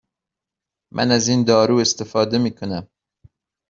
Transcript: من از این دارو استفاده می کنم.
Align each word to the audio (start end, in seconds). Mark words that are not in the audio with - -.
من 0.93 1.11
از 1.11 1.27
این 1.27 1.43
دارو 1.43 1.77
استفاده 1.77 2.37
می 2.37 2.51
کنم. 2.55 2.87